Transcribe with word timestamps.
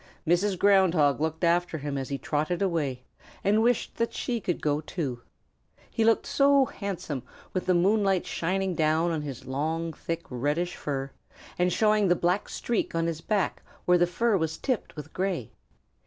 Mrs. 0.25 0.57
Ground 0.57 0.95
Hog 0.95 1.21
looked 1.21 1.43
after 1.43 1.77
him 1.77 1.95
as 1.95 2.09
he 2.09 2.17
trotted 2.17 2.59
away 2.63 3.03
and 3.43 3.61
wished 3.61 3.97
that 3.97 4.13
she 4.15 4.41
could 4.41 4.59
go 4.59 4.81
too. 4.81 5.21
He 5.91 6.03
looked 6.03 6.25
so 6.25 6.65
handsome 6.65 7.21
with 7.53 7.67
the 7.67 7.75
moonlight 7.75 8.25
shining 8.25 8.73
down 8.73 9.11
on 9.11 9.21
his 9.21 9.45
long, 9.45 9.93
thick, 9.93 10.23
reddish 10.31 10.75
fur, 10.75 11.11
and 11.59 11.71
showing 11.71 12.07
the 12.07 12.15
black 12.15 12.49
streak 12.49 12.95
on 12.95 13.05
his 13.05 13.21
back 13.21 13.61
where 13.85 13.99
the 13.99 14.07
fur 14.07 14.37
was 14.37 14.57
tipped 14.57 14.95
with 14.95 15.13
gray. 15.13 15.51